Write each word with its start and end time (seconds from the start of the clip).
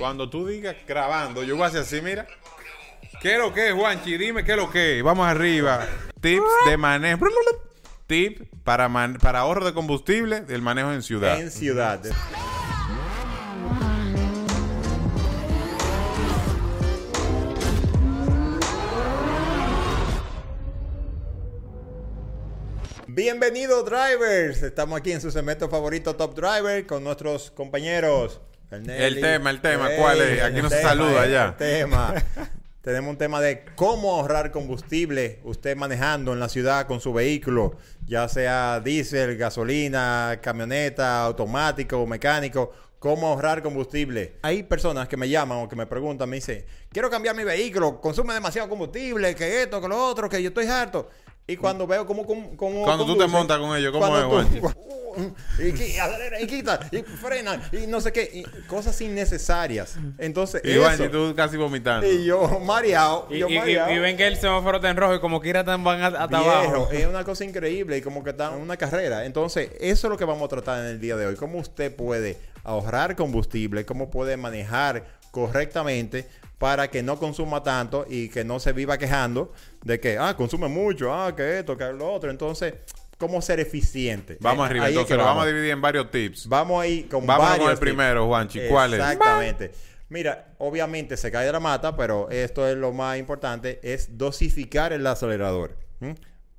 Cuando 0.00 0.30
tú 0.30 0.46
digas 0.46 0.76
grabando, 0.88 1.42
yo 1.44 1.56
voy 1.56 1.64
a 1.64 1.66
hacer 1.66 1.82
así, 1.82 2.00
mira. 2.00 2.26
¿Qué 3.20 3.34
es 3.34 3.38
lo 3.38 3.52
que 3.52 3.68
es, 3.68 3.74
Juanchi? 3.74 4.16
Dime 4.16 4.42
qué 4.44 4.52
es 4.52 4.56
lo 4.56 4.70
que 4.70 4.96
es. 4.98 5.04
Vamos 5.04 5.26
arriba. 5.28 5.86
Tips 6.22 6.42
de 6.66 6.76
manejo. 6.78 7.26
Tip 8.06 8.50
para, 8.64 8.88
man- 8.88 9.18
para 9.20 9.40
ahorro 9.40 9.62
de 9.66 9.74
combustible 9.74 10.40
del 10.40 10.62
manejo 10.62 10.90
en 10.92 11.02
ciudad. 11.02 11.38
En 11.38 11.50
ciudad. 11.50 12.00
Bienvenidos 23.06 23.84
drivers, 23.86 24.62
estamos 24.62 24.98
aquí 24.98 25.12
en 25.12 25.20
su 25.20 25.30
segmento 25.30 25.68
favorito 25.68 26.14
Top 26.16 26.34
Driver 26.34 26.86
con 26.86 27.02
nuestros 27.02 27.50
compañeros. 27.50 28.40
El 28.70 29.20
tema, 29.20 29.50
el 29.50 29.60
tema, 29.60 29.88
¿cuál 29.98 30.20
es? 30.20 30.42
Aquí 30.42 30.56
el 30.58 30.62
no 30.62 30.70
se 30.70 30.80
saluda 30.80 31.24
el 31.24 31.32
ya. 31.32 31.56
tema. 31.56 32.14
Tenemos 32.82 33.10
un 33.10 33.18
tema 33.18 33.40
de 33.40 33.64
cómo 33.74 34.14
ahorrar 34.14 34.52
combustible 34.52 35.40
usted 35.44 35.76
manejando 35.76 36.32
en 36.32 36.40
la 36.40 36.48
ciudad 36.48 36.86
con 36.86 37.00
su 37.00 37.12
vehículo, 37.12 37.76
ya 38.06 38.26
sea 38.28 38.80
diésel, 38.80 39.36
gasolina, 39.36 40.38
camioneta, 40.40 41.22
automático, 41.24 42.06
mecánico. 42.06 42.72
Cómo 42.98 43.28
ahorrar 43.28 43.62
combustible. 43.62 44.36
Hay 44.42 44.62
personas 44.62 45.08
que 45.08 45.16
me 45.16 45.28
llaman 45.28 45.58
o 45.58 45.68
que 45.68 45.74
me 45.74 45.86
preguntan, 45.86 46.28
me 46.28 46.36
dicen, 46.36 46.64
quiero 46.90 47.08
cambiar 47.08 47.34
mi 47.34 47.44
vehículo, 47.44 47.98
consume 47.98 48.34
demasiado 48.34 48.68
combustible, 48.68 49.34
que 49.34 49.62
esto, 49.62 49.80
que 49.80 49.88
lo 49.88 50.06
otro, 50.06 50.28
que 50.28 50.42
yo 50.42 50.48
estoy 50.48 50.66
harto. 50.66 51.08
Y 51.50 51.56
cuando 51.56 51.86
veo 51.86 52.06
cómo... 52.06 52.26
cómo, 52.26 52.56
cómo 52.56 52.84
Cuando 52.84 53.04
tú 53.06 53.16
te 53.18 53.26
montas 53.26 53.58
con 53.58 53.76
ellos, 53.76 53.92
¿cómo 53.92 54.16
es, 54.40 54.48
tú- 54.60 54.74
y, 55.58 55.98
acelera, 55.98 56.40
y 56.40 56.46
quita, 56.46 56.78
y 56.92 57.02
frena, 57.02 57.60
y 57.72 57.88
no 57.88 58.00
sé 58.00 58.12
qué, 58.12 58.30
y 58.32 58.42
cosas 58.66 58.98
innecesarias. 59.00 59.96
Entonces, 60.18 60.62
Y 60.64 60.70
eso- 60.70 60.82
Juanchi, 60.82 61.08
tú 61.08 61.34
casi 61.34 61.56
vomitando. 61.56 62.06
y 62.10 62.24
yo 62.24 62.60
mareado, 62.60 63.26
Y, 63.28 63.38
yo 63.38 63.48
y- 63.48 63.54
y- 63.54 63.58
mareado. 63.58 63.92
y 63.92 63.98
ven 63.98 64.16
que 64.16 64.28
el 64.28 64.36
semáforo 64.36 64.76
está 64.76 64.88
en 64.88 64.96
rojo 64.96 65.16
y 65.16 65.20
como 65.20 65.40
quiera 65.40 65.64
tan 65.64 65.82
van 65.82 66.00
a- 66.00 66.06
hasta 66.06 66.26
Viejo, 66.28 66.50
abajo. 66.50 66.88
es 66.92 67.06
una 67.06 67.24
cosa 67.24 67.44
increíble 67.44 67.96
y 67.98 68.02
como 68.02 68.22
que 68.22 68.30
está 68.30 68.54
en 68.54 68.60
una 68.60 68.76
carrera. 68.76 69.24
Entonces, 69.26 69.70
eso 69.80 70.06
es 70.06 70.10
lo 70.10 70.16
que 70.16 70.24
vamos 70.24 70.44
a 70.44 70.48
tratar 70.48 70.78
en 70.84 70.86
el 70.86 71.00
día 71.00 71.16
de 71.16 71.26
hoy. 71.26 71.34
Cómo 71.34 71.58
usted 71.58 71.92
puede 71.94 72.38
ahorrar 72.62 73.16
combustible, 73.16 73.84
cómo 73.84 74.10
puede 74.10 74.36
manejar 74.36 75.04
correctamente 75.32 76.28
para 76.60 76.90
que 76.90 77.02
no 77.02 77.18
consuma 77.18 77.62
tanto 77.62 78.04
y 78.06 78.28
que 78.28 78.44
no 78.44 78.60
se 78.60 78.74
viva 78.74 78.98
quejando 78.98 79.50
de 79.82 79.98
que, 79.98 80.18
ah, 80.18 80.36
consume 80.36 80.68
mucho, 80.68 81.10
ah, 81.10 81.34
que 81.34 81.60
esto, 81.60 81.74
que 81.74 81.90
lo 81.90 82.12
otro. 82.12 82.30
Entonces, 82.30 82.74
cómo 83.16 83.40
ser 83.40 83.60
eficiente. 83.60 84.36
Vamos 84.40 84.68
arriba, 84.68 84.84
ahí 84.84 84.92
entonces 84.92 85.16
lo 85.16 85.24
vamos 85.24 85.44
a 85.44 85.46
dividir 85.46 85.70
en 85.70 85.80
varios 85.80 86.10
tips. 86.10 86.46
Vamos 86.46 86.82
ahí 86.82 87.04
con 87.04 87.26
Vámonos 87.26 87.48
varios 87.48 87.64
con 87.64 87.70
el 87.70 87.78
tips. 87.78 87.80
primero, 87.80 88.26
Juanchi. 88.26 88.60
¿Cuál 88.68 88.92
es? 88.92 89.00
Exactamente. 89.00 89.70
Mira, 90.10 90.48
obviamente 90.58 91.16
se 91.16 91.30
cae 91.30 91.46
de 91.46 91.52
la 91.52 91.60
mata, 91.60 91.96
pero 91.96 92.28
esto 92.28 92.68
es 92.68 92.76
lo 92.76 92.92
más 92.92 93.16
importante, 93.16 93.80
es 93.82 94.18
dosificar 94.18 94.92
el 94.92 95.06
acelerador. 95.06 95.78
¿Mm? 96.00 96.10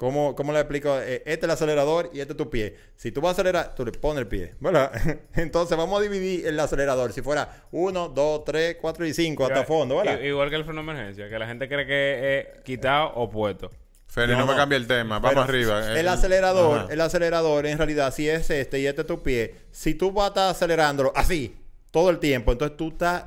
¿Cómo, 0.02 0.34
cómo 0.36 0.52
le 0.52 0.60
explico? 0.60 0.98
Eh, 1.00 1.18
Este 1.28 1.32
es 1.34 1.44
el 1.44 1.52
acelerador 1.52 2.10
y 2.12 2.22
este 2.22 2.34
es 2.34 2.38
tu 2.38 2.50
pie. 2.50 2.76
Si 2.96 3.12
tú 3.12 3.22
vas 3.22 3.30
a 3.30 3.32
acelerar, 3.34 3.76
tú 3.76 3.86
le 3.86 3.92
pones 3.92 4.22
el 4.22 4.28
pie, 4.28 4.56
¿verdad? 4.60 4.92
Entonces 5.36 5.78
vamos 5.78 6.00
a 6.00 6.02
dividir 6.02 6.48
el 6.48 6.60
acelerador. 6.60 7.14
Si 7.14 7.22
fuera 7.22 7.66
1, 7.72 8.10
2, 8.10 8.44
3, 8.44 8.78
4 8.82 9.06
y 9.06 9.14
5 9.14 9.46
hasta 9.46 9.64
fondo, 9.64 9.98
¿verdad? 9.98 10.20
Igual 10.22 10.50
que 10.50 10.56
el 10.56 10.64
freno 10.66 10.82
de 10.84 10.92
emergencia, 10.92 11.30
que 11.30 11.38
la 11.38 11.46
gente 11.46 11.68
cree 11.70 11.86
que 11.86 12.40
es 12.40 12.64
quitado 12.64 13.12
o 13.14 13.30
puesto. 13.30 13.70
Feli, 14.08 14.34
no, 14.34 14.40
No, 14.40 14.48
me 14.48 14.56
cambie 14.56 14.76
el 14.80 14.88
tema. 14.88 15.20
Vamos 15.20 15.30
Pero 15.30 15.42
arriba. 15.44 15.92
El 16.00 16.08
Eh, 16.08 16.10
acelerador, 16.10 16.80
ajá. 16.80 16.88
el 16.94 17.00
acelerador 17.00 17.68
en 17.68 17.78
realidad, 17.78 18.12
si 18.12 18.28
es 18.28 18.50
este 18.50 18.80
y 18.80 18.88
este 18.88 19.02
es 19.02 19.08
tu 19.08 19.22
pie, 19.22 19.54
si 19.70 19.94
tú 19.94 20.12
vas 20.12 20.26
a 20.26 20.28
estar 20.30 20.50
acelerándolo 20.50 21.14
así 21.16 21.56
todo 21.92 22.10
el 22.10 22.18
tiempo, 22.18 22.52
entonces 22.54 22.76
tú 22.76 22.88
estás 22.88 23.26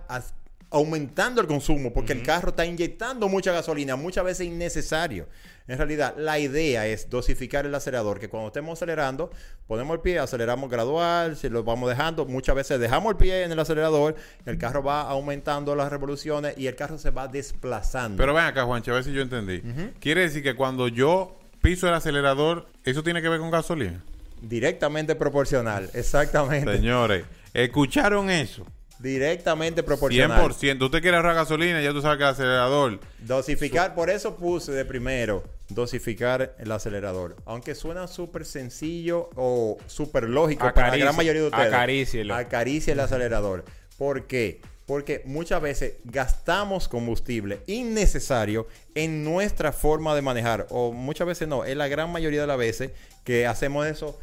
aumentando 0.75 1.41
el 1.41 1.47
consumo 1.47 1.93
porque 1.93 2.13
el 2.13 2.25
carro 2.25 2.49
está 2.49 2.67
inyectando 2.67 3.29
mucha 3.29 3.53
gasolina, 3.53 3.95
muchas 3.95 4.25
veces 4.25 4.49
innecesario. 4.49 5.29
En 5.69 5.79
realidad, 5.79 6.17
la 6.19 6.41
idea 6.41 6.87
es 6.89 7.09
dosificar 7.09 7.65
el 7.65 7.75
acelerador, 7.75 8.19
que 8.19 8.29
cuando 8.29 8.49
estemos 8.49 8.77
acelerando, 8.77 9.31
ponemos 9.69 9.95
el 9.95 10.01
pie, 10.01 10.19
aceleramos 10.19 10.69
gradual, 10.69 11.37
si 11.37 11.49
lo 11.49 11.63
vamos 11.63 11.89
dejando, 11.89 12.27
muchas 12.27 12.57
veces 12.57 12.81
dejamos 12.81 13.13
el 13.13 13.17
pie 13.17 13.45
en 13.45 13.53
el 13.53 13.59
acelerador, 13.61 14.17
el 14.47 14.59
carro 14.59 14.83
va 14.83 15.03
aumentando 15.03 15.77
las 15.77 15.91
revoluciones 15.91 16.59
y 16.59 16.67
el 16.67 16.75
carro 16.75 16.99
se 16.99 17.11
va 17.11 17.29
desplazando. 17.29 18.21
Pero 18.21 18.35
ven 18.35 18.45
acá, 18.45 18.65
Juanchi, 18.65 18.91
a 18.91 18.95
ver 18.95 19.05
si 19.05 19.13
yo 19.13 19.23
entendí. 19.23 19.63
Quiere 20.01 20.23
decir 20.23 20.43
que 20.43 20.57
cuando 20.57 20.89
yo 20.89 21.39
piso 21.63 21.87
el 21.87 21.95
acelerador, 21.95 22.67
¿eso 22.83 23.05
tiene 23.05 23.23
que 23.23 23.29
ver 23.29 23.39
con 23.39 23.53
gasolina? 23.53 24.03
Directamente 24.43 25.15
proporcional, 25.15 25.89
exactamente. 25.95 26.77
Señores, 26.77 27.25
¿escucharon 27.55 28.29
eso? 28.29 28.67
Directamente 28.99 29.83
proporcional. 29.83 30.41
100%. 30.41 30.83
Usted 30.85 31.03
quiere 31.03 31.17
ahorrar 31.17 31.35
gasolina, 31.35 31.83
ya 31.83 31.93
tú 31.93 32.01
sabes 32.01 32.19
que 32.19 32.25
el 32.25 32.31
acelerador... 32.31 33.01
Dosificar, 33.21 33.95
por 33.95 34.11
eso 34.11 34.37
puse 34.37 34.73
de 34.73 34.85
primero, 34.85 35.43
dosificar 35.69 36.55
el 36.59 36.73
acelerador. 36.73 37.37
Aunque 37.45 37.75
suena 37.75 38.07
súper 38.07 38.45
sencillo 38.45 39.31
o 39.35 39.79
súper 39.87 40.29
lógico 40.29 40.73
para 40.75 40.91
la 40.91 40.97
gran 40.97 41.17
mayoría 41.17 41.43
de 41.43 41.49
ustedes. 41.49 41.69
acarícielo. 41.69 42.35
Acaricie 42.35 42.93
el 42.93 43.01
acelerador. 43.01 43.65
¿Por 43.99 44.27
qué? 44.27 44.61
Porque 44.87 45.23
muchas 45.25 45.63
veces 45.63 45.95
gastamos 46.05 46.89
combustible 46.89 47.61
innecesario 47.67 48.67
en 48.95 49.25
nuestra 49.25 49.73
forma 49.73 50.15
de 50.15 50.23
manejar. 50.23 50.67
O 50.71 50.93
muchas 50.93 51.27
veces 51.27 51.49
no, 51.49 51.65
es 51.65 51.77
la 51.77 51.89
gran 51.89 52.11
mayoría 52.13 52.43
de 52.43 52.47
las 52.47 52.59
veces 52.59 52.91
que 53.25 53.47
hacemos 53.47 53.87
eso. 53.87 54.21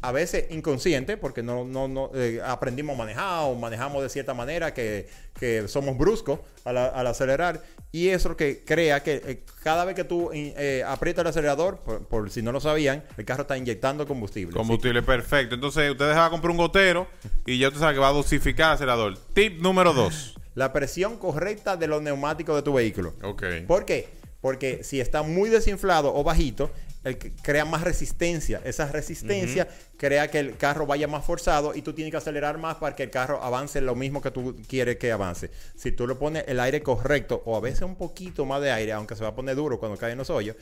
A 0.00 0.10
veces 0.10 0.46
inconsciente, 0.50 1.18
porque 1.18 1.42
no, 1.42 1.64
no, 1.64 1.86
no 1.88 2.10
eh, 2.14 2.40
aprendimos 2.44 2.94
a 2.94 2.98
manejar 2.98 3.44
o 3.44 3.54
manejamos 3.54 4.02
de 4.02 4.08
cierta 4.08 4.32
manera 4.32 4.72
que, 4.72 5.08
que 5.38 5.68
somos 5.68 5.98
bruscos 5.98 6.40
al, 6.64 6.78
al 6.78 7.06
acelerar. 7.06 7.62
Y 7.90 8.08
eso 8.08 8.36
que 8.36 8.64
crea 8.64 9.02
que 9.02 9.22
eh, 9.24 9.44
cada 9.62 9.84
vez 9.84 9.94
que 9.94 10.04
tú 10.04 10.30
eh, 10.32 10.84
aprietas 10.86 11.22
el 11.22 11.28
acelerador, 11.28 11.78
por, 11.78 12.04
por 12.06 12.30
si 12.30 12.42
no 12.42 12.52
lo 12.52 12.60
sabían, 12.60 13.02
el 13.16 13.24
carro 13.24 13.42
está 13.42 13.56
inyectando 13.56 14.06
combustible. 14.06 14.54
Combustible 14.54 15.02
perfecto. 15.02 15.54
Entonces, 15.54 15.90
usted 15.90 16.10
va 16.10 16.26
a 16.26 16.30
comprar 16.30 16.50
un 16.50 16.58
gotero 16.58 17.06
y 17.46 17.58
ya 17.58 17.68
usted 17.68 17.80
sabe 17.80 17.94
que 17.94 18.00
va 18.00 18.08
a 18.08 18.12
dosificar 18.12 18.68
el 18.68 18.74
acelerador. 18.74 19.18
Tip 19.32 19.60
número 19.62 19.94
2. 19.94 20.34
La 20.54 20.72
presión 20.72 21.16
correcta 21.18 21.76
de 21.76 21.86
los 21.86 22.02
neumáticos 22.02 22.56
de 22.56 22.62
tu 22.62 22.74
vehículo. 22.74 23.14
Ok. 23.22 23.44
¿Por 23.66 23.84
qué? 23.84 24.17
Porque 24.40 24.84
si 24.84 25.00
está 25.00 25.22
muy 25.22 25.50
desinflado 25.50 26.14
o 26.14 26.22
bajito, 26.22 26.70
el 27.04 27.18
que 27.18 27.32
crea 27.32 27.64
más 27.64 27.82
resistencia. 27.82 28.60
Esa 28.64 28.86
resistencia 28.90 29.68
crea 29.96 30.28
que 30.28 30.38
el 30.38 30.56
carro 30.56 30.86
vaya 30.86 31.08
más 31.08 31.24
forzado 31.24 31.74
y 31.74 31.82
tú 31.82 31.92
tienes 31.92 32.10
que 32.10 32.16
acelerar 32.16 32.58
más 32.58 32.76
para 32.76 32.94
que 32.94 33.04
el 33.04 33.10
carro 33.10 33.42
avance 33.42 33.80
lo 33.80 33.94
mismo 33.94 34.20
que 34.20 34.30
tú 34.30 34.56
quieres 34.68 34.96
que 34.96 35.12
avance. 35.12 35.50
Si 35.76 35.92
tú 35.92 36.06
le 36.06 36.14
pones 36.14 36.44
el 36.46 36.60
aire 36.60 36.82
correcto 36.82 37.42
o 37.44 37.56
a 37.56 37.60
veces 37.60 37.82
un 37.82 37.96
poquito 37.96 38.44
más 38.44 38.60
de 38.60 38.70
aire, 38.70 38.92
aunque 38.92 39.16
se 39.16 39.22
va 39.22 39.30
a 39.30 39.34
poner 39.34 39.56
duro 39.56 39.78
cuando 39.78 39.96
cae 39.96 40.12
en 40.12 40.18
los 40.18 40.30
hoyos, 40.30 40.56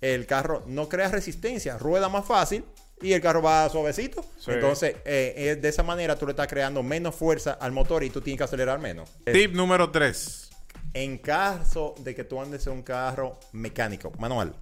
el 0.00 0.26
carro 0.26 0.64
no 0.66 0.88
crea 0.88 1.08
resistencia, 1.08 1.78
rueda 1.78 2.08
más 2.08 2.26
fácil 2.26 2.64
y 3.00 3.12
el 3.12 3.20
carro 3.20 3.42
va 3.42 3.68
suavecito. 3.68 4.24
Sí. 4.38 4.50
Entonces, 4.52 4.96
eh, 5.04 5.58
de 5.60 5.68
esa 5.68 5.82
manera 5.82 6.16
tú 6.16 6.26
le 6.26 6.32
estás 6.32 6.48
creando 6.48 6.82
menos 6.82 7.14
fuerza 7.14 7.52
al 7.52 7.72
motor 7.72 8.02
y 8.02 8.10
tú 8.10 8.20
tienes 8.20 8.38
que 8.38 8.44
acelerar 8.44 8.78
menos. 8.78 9.10
Tip 9.24 9.54
número 9.54 9.90
3. 9.90 10.51
En 10.94 11.18
caso 11.18 11.94
de 12.00 12.14
que 12.14 12.24
tú 12.24 12.40
andes 12.40 12.66
en 12.66 12.74
un 12.74 12.82
carro 12.82 13.38
mecánico, 13.52 14.12
manual, 14.18 14.54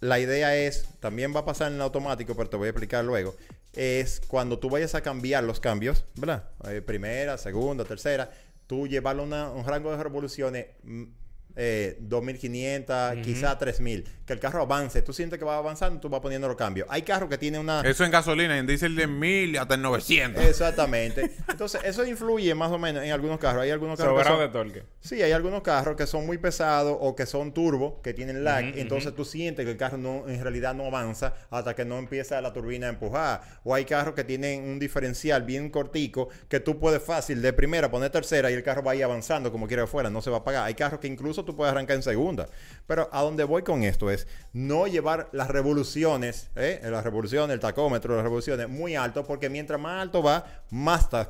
la 0.00 0.18
idea 0.18 0.56
es, 0.56 0.86
también 1.00 1.34
va 1.34 1.40
a 1.40 1.44
pasar 1.44 1.68
en 1.68 1.76
el 1.76 1.82
automático, 1.82 2.34
pero 2.34 2.48
te 2.48 2.56
voy 2.56 2.66
a 2.66 2.70
explicar 2.70 3.04
luego, 3.04 3.34
es 3.72 4.20
cuando 4.26 4.58
tú 4.58 4.70
vayas 4.70 4.94
a 4.94 5.00
cambiar 5.00 5.44
los 5.44 5.60
cambios, 5.60 6.04
¿verdad? 6.14 6.50
Eh, 6.68 6.80
primera, 6.80 7.38
segunda, 7.38 7.84
tercera, 7.84 8.30
tú 8.66 8.86
llevarlo 8.86 9.22
a 9.34 9.50
un 9.50 9.64
rango 9.64 9.90
de 9.96 10.02
revoluciones 10.02 10.66
mm, 10.82 11.04
eh, 11.56 11.96
2500, 12.00 13.16
quizá 13.22 13.56
3000, 13.58 14.04
que 14.26 14.32
el 14.32 14.40
carro 14.40 14.62
avance, 14.62 15.02
tú 15.02 15.12
sientes 15.12 15.38
que 15.38 15.44
va 15.44 15.56
avanzando, 15.58 16.00
tú 16.00 16.08
vas 16.08 16.20
poniendo 16.20 16.48
los 16.48 16.56
cambios. 16.56 16.86
Hay 16.90 17.02
carros 17.02 17.28
que 17.28 17.38
tienen 17.38 17.60
una... 17.60 17.80
Eso 17.82 18.04
en 18.04 18.10
gasolina, 18.10 18.56
en 18.58 18.66
diésel 18.66 18.96
de 18.96 19.06
1000 19.06 19.58
hasta 19.58 19.74
en 19.74 19.82
900. 19.82 20.44
Exactamente. 20.44 21.30
Entonces, 21.48 21.80
eso 21.84 22.04
influye 22.06 22.54
más 22.54 22.70
o 22.72 22.78
menos 22.78 23.04
en 23.04 23.12
algunos 23.12 23.38
carros. 23.38 23.62
Hay 23.62 23.70
algunos 23.70 23.98
carros 23.98 24.14
que 24.18 24.24
Sobrado 24.24 24.52
son- 24.52 24.52
de 24.52 24.52
torque. 24.80 24.88
Sí, 25.00 25.22
hay 25.22 25.32
algunos 25.32 25.62
carros 25.62 25.96
que 25.96 26.06
son 26.06 26.26
muy 26.26 26.38
pesados 26.38 26.96
o 27.00 27.14
que 27.14 27.26
son 27.26 27.52
turbo, 27.52 28.00
que 28.02 28.14
tienen 28.14 28.44
lag. 28.44 28.64
Entonces 28.76 29.14
tú 29.14 29.24
sientes 29.24 29.64
que 29.64 29.70
el 29.72 29.76
carro 29.76 29.98
no, 29.98 30.28
en 30.28 30.42
realidad 30.42 30.74
no 30.74 30.86
avanza 30.86 31.34
hasta 31.50 31.74
que 31.74 31.84
no 31.84 31.98
empieza 31.98 32.40
la 32.40 32.52
turbina 32.52 32.86
a 32.86 32.90
empujar. 32.90 33.42
O 33.64 33.74
hay 33.74 33.84
carros 33.84 34.14
que 34.14 34.24
tienen 34.24 34.62
un 34.64 34.78
diferencial 34.78 35.42
bien 35.42 35.70
cortico 35.70 36.28
que 36.48 36.60
tú 36.60 36.78
puedes 36.78 37.02
fácil 37.02 37.42
de 37.42 37.52
primera 37.52 37.90
poner 37.90 38.10
tercera 38.10 38.50
y 38.50 38.54
el 38.54 38.62
carro 38.62 38.82
va 38.82 38.92
a 38.92 38.96
ir 38.96 39.04
avanzando 39.04 39.52
como 39.52 39.66
quiera 39.66 39.86
fuera, 39.86 40.08
no 40.10 40.22
se 40.22 40.30
va 40.30 40.38
a 40.38 40.40
apagar. 40.40 40.64
Hay 40.66 40.74
carros 40.74 41.00
que 41.00 41.06
incluso 41.08 41.43
tú 41.44 41.56
puedes 41.56 41.72
arrancar 41.72 41.96
en 41.96 42.02
segunda. 42.02 42.48
Pero 42.86 43.08
a 43.12 43.22
donde 43.22 43.44
voy 43.44 43.62
con 43.62 43.82
esto 43.82 44.10
es 44.10 44.26
no 44.52 44.86
llevar 44.86 45.28
las 45.32 45.48
revoluciones, 45.48 46.50
¿eh? 46.56 46.80
las 46.84 47.02
revoluciones, 47.04 47.54
el 47.54 47.60
tacómetro, 47.60 48.14
las 48.14 48.24
revoluciones 48.24 48.68
muy 48.68 48.94
alto, 48.94 49.24
porque 49.24 49.48
mientras 49.48 49.80
más 49.80 50.02
alto 50.02 50.22
va, 50.22 50.44
más 50.70 51.04
estás 51.04 51.28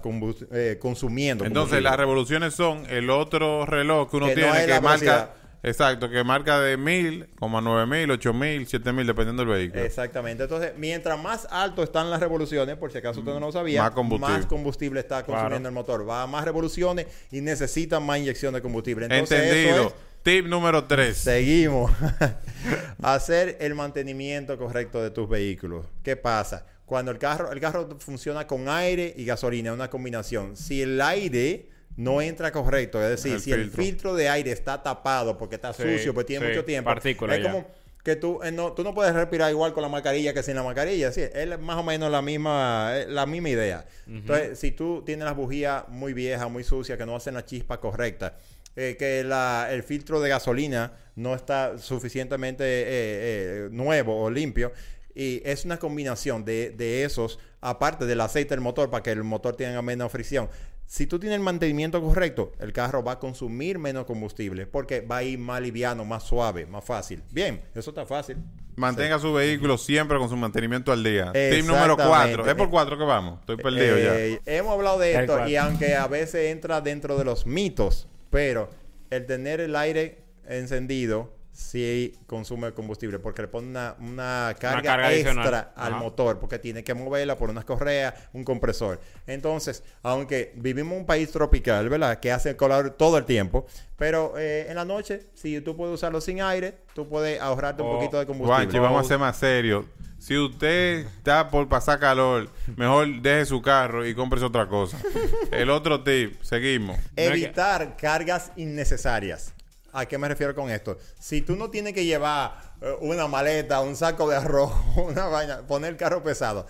eh, 0.53 0.79
consumiendo. 0.81 1.45
Entonces, 1.45 1.83
las 1.83 1.97
revoluciones 1.97 2.55
son 2.55 2.85
el 2.91 3.11
otro 3.11 3.67
reloj 3.67 4.11
que 4.11 4.17
uno 4.17 4.27
Que 4.27 4.35
tiene 4.35 4.67
que 4.67 4.81
marca. 4.81 5.35
Exacto, 5.65 6.11
que 6.11 6.23
marca 6.23 6.61
de 6.61 6.77
mil, 6.77 7.27
como 7.39 7.59
a 7.59 7.61
nueve 7.61 7.87
mil, 7.87 8.11
ocho 8.11 8.33
mil, 8.33 8.67
siete 8.67 8.93
mil, 8.93 9.07
dependiendo 9.07 9.45
del 9.45 9.53
vehículo. 9.55 9.83
Exactamente. 9.83 10.43
Entonces, 10.45 10.73
mientras 10.77 11.19
más 11.21 11.49
alto 11.51 11.83
están 11.83 12.11
las 12.11 12.21
revoluciones, 12.21 12.77
por 12.77 12.93
si 12.93 12.99
acaso 12.99 13.21
usted 13.21 13.33
no 13.33 13.41
lo 13.41 13.51
sabía, 13.53 13.83
Más 13.83 13.91
combustible. 13.93 14.35
más 14.37 14.47
combustible 14.47 15.01
está 15.01 15.23
consumiendo 15.25 15.57
Claro. 15.57 15.69
el 15.69 15.75
motor. 15.75 16.09
Va 16.09 16.23
a 16.23 16.27
más 16.27 16.45
revoluciones 16.45 17.07
y 17.31 17.41
necesita 17.41 17.99
más 17.99 18.19
inyección 18.19 18.53
de 18.55 18.61
combustible. 18.63 19.07
Entonces, 19.07 19.41
Entendido. 19.43 19.75
eso 19.77 19.87
es- 19.89 19.95
Tip 20.23 20.47
número 20.47 20.85
tres. 20.85 21.19
Seguimos. 21.19 21.91
Hacer 23.03 23.59
el 23.61 23.75
mantenimiento 23.75 24.57
correcto 24.59 25.03
de 25.03 25.11
tus 25.11 25.29
vehículos. 25.29 25.87
¿Qué 26.03 26.17
pasa? 26.17 26.67
Cuando 26.87 27.11
el 27.11 27.19
carro, 27.19 27.53
el 27.53 27.61
carro 27.61 27.89
funciona 27.99 28.47
con 28.47 28.69
aire 28.69 29.13
y 29.17 29.25
gasolina, 29.25 29.71
es 29.71 29.75
una 29.75 29.89
combinación. 29.91 30.57
Si 30.57 30.83
el 30.83 31.01
aire 31.01 31.69
no 31.97 32.21
entra 32.21 32.51
correcto, 32.53 33.03
es 33.03 33.11
decir, 33.11 33.35
El 33.35 33.41
si 33.41 33.53
el 33.53 33.71
filtro. 33.71 34.15
de 34.15 34.29
aire 34.29 34.51
está 34.53 34.83
tapado 34.83 35.39
porque 35.39 35.55
está 35.57 35.73
Sí, 35.73 35.83
sucio, 35.83 36.13
porque 36.15 36.29
tiene 36.29 36.47
sí, 36.47 36.53
mucho 36.53 36.65
tiempo, 36.65 36.91
partículas 36.91 37.37
es 37.39 37.45
ya. 37.45 37.51
como 37.53 37.67
que 38.03 38.17
tú, 38.17 38.41
eh, 38.43 38.53
no, 38.53 38.73
tú 38.73 38.83
no 38.85 38.93
puedes 38.93 39.15
respirar 39.15 39.51
igual 39.51 39.73
con 39.73 39.83
la 39.83 39.89
mascarilla 39.89 40.35
que 40.35 40.43
sin 40.43 40.57
la 40.57 40.63
mascarilla. 40.63 41.11
Sí, 41.11 41.23
es 41.23 41.59
más 41.59 41.77
o 41.79 41.83
menos 41.83 42.11
la 42.11 42.21
misma, 42.21 42.91
eh, 42.95 43.07
la 43.09 43.25
misma 43.25 43.49
idea. 43.49 43.87
Entonces, 44.07 44.59
si 44.59 44.73
tú 44.73 45.03
tienes 45.07 45.25
las 45.25 45.35
bujías 45.35 45.89
muy 45.89 46.13
viejas, 46.13 46.51
muy 46.51 46.65
sucias, 46.65 46.99
que 46.99 47.07
no 47.07 47.17
hacen 47.17 47.33
la 47.35 47.47
chispa 47.47 47.81
correcta, 47.81 48.37
eh, 48.77 48.97
que 48.99 49.25
la- 49.25 49.69
el 49.71 49.83
filtro 49.85 50.21
de 50.21 50.29
gasolina 50.29 50.93
no 51.17 51.35
está 51.35 51.79
suficientemente 51.79 52.65
eh, 52.67 53.69
nuevo 53.71 54.21
o 54.23 54.31
limpio, 54.31 54.73
y 55.15 55.41
es 55.45 55.65
una 55.65 55.79
combinación 55.79 56.45
de, 56.45 56.71
de 56.71 57.05
esos, 57.05 57.39
aparte 57.61 58.05
del 58.05 58.21
aceite 58.21 58.51
del 58.51 58.61
motor, 58.61 58.91
para 58.91 59.03
que 59.03 59.13
el 59.13 59.23
motor 59.25 59.57
tenga 59.57 59.81
menos 59.81 60.11
fricción. 60.13 60.51
Si 60.87 61.07
tú 61.07 61.19
tienes 61.19 61.37
el 61.37 61.43
mantenimiento 61.43 62.01
correcto, 62.03 62.53
el 62.61 62.73
carro 62.73 63.03
va 63.03 63.13
a 63.13 63.19
consumir 63.19 63.79
menos 63.79 64.05
combustible 64.05 64.67
porque 64.67 65.01
va 65.01 65.19
a 65.19 65.23
ir 65.23 65.39
más 65.39 65.61
liviano, 65.61 66.05
más 66.05 66.23
suave, 66.25 66.67
más 66.67 66.85
fácil. 66.85 67.23
Bien, 67.33 67.63
eso 67.75 67.91
está 67.91 68.07
fácil. 68.07 68.37
Mantenga 68.77 69.19
su 69.19 69.33
vehículo 69.33 69.79
siempre 69.79 70.19
con 70.19 70.29
su 70.29 70.37
mantenimiento 70.37 70.93
al 70.93 71.03
día. 71.03 71.27
Tip 71.33 71.65
número 71.65 71.95
Exactamente. 71.95 72.09
cuatro. 72.09 72.47
Es 72.47 72.55
por 72.55 72.71
cuatro 72.71 72.99
que 72.99 73.05
vamos. 73.05 73.41
Estoy 73.41 73.57
perdido 73.57 73.97
Eh, 73.99 74.41
Hemos 74.47 74.73
hablado 74.73 74.99
de 74.99 75.15
esto 75.15 75.49
y 75.49 75.57
aunque 75.57 75.95
a 75.95 76.07
veces 76.09 76.51
entra 76.53 76.81
dentro 76.81 77.17
de 77.17 77.25
los 77.25 77.47
mitos, 77.47 78.09
pero 78.31 78.69
el 79.11 79.27
tener 79.27 79.61
el 79.61 79.77
aire 79.77 80.23
encendido 80.47 81.33
sí 81.55 82.13
consume 82.27 82.73
combustible 82.73 83.21
porque 83.21 83.43
le 83.43 83.49
pone 83.49 83.69
una, 83.69 83.95
una 84.01 84.55
carga, 84.59 84.83
carga 84.83 85.07
adicional. 85.07 85.45
extra 85.47 85.73
al 85.77 85.93
Ajá. 85.95 86.03
motor 86.03 86.39
porque 86.41 86.59
tiene 86.59 86.83
que 86.83 86.93
moverla 86.95 87.37
por 87.37 87.49
unas 87.49 87.65
correas, 87.65 88.13
un 88.33 88.43
compresor. 88.45 89.01
Entonces, 89.27 89.85
aunque 90.03 90.53
vivimos 90.57 90.93
en 90.95 90.99
un 91.01 91.07
país 91.07 91.31
tropical, 91.31 91.89
¿verdad? 91.89 92.19
Que 92.19 92.33
hace 92.33 92.57
calor 92.57 92.91
todo 92.91 93.17
el 93.19 93.25
tiempo, 93.25 93.67
pero 93.97 94.35
eh, 94.37 94.67
en 94.69 94.75
la 94.75 94.85
noche, 94.85 95.29
si 95.35 95.61
tú 95.61 95.77
puedes 95.77 95.95
usarlo 95.95 96.21
sin 96.21 96.43
aire, 96.43 96.77
tú 96.93 97.09
puedes 97.09 97.41
ahorrarte 97.41 97.83
un 97.83 97.89
O- 97.89 97.93
poquito 97.99 98.19
de 98.19 98.27
combustible. 98.27 98.65
Juanchi, 98.65 98.79
vamos 98.81 99.05
a 99.07 99.09
ser 99.09 99.19
más 99.19 99.37
serios. 99.39 99.87
Si 100.19 100.37
usted 100.39 101.07
está 101.07 101.49
por 101.51 101.69
pasar 101.69 102.01
calor, 102.01 102.49
mejor 102.77 103.21
deje 103.23 103.45
su 103.47 103.63
carro 103.63 104.05
y 104.07 104.15
cómprese 104.15 104.45
otra 104.47 104.67
cosa. 104.67 104.99
El 105.53 105.71
otro 105.71 106.03
tip, 106.03 106.43
seguimos. 106.43 106.99
Evitar 107.15 107.97
cargas 107.97 108.51
innecesarias. 108.57 109.54
¿A 109.95 110.07
qué 110.07 110.19
me 110.19 110.29
refiero 110.29 110.57
con 110.57 110.71
esto? 110.71 110.99
Si 111.21 111.41
tú 111.41 111.55
no 111.55 111.71
tienes 111.71 111.93
que 111.95 112.05
llevar 112.05 112.75
eh, 112.81 112.97
una 113.01 113.29
maleta, 113.29 113.81
un 113.81 113.95
saco 113.95 114.29
de 114.29 114.37
arroz, 114.37 114.73
una 114.97 115.27
vaina, 115.27 115.67
poner 115.67 115.91
el 115.91 115.97
carro 115.97 116.23
pesado. 116.23 116.67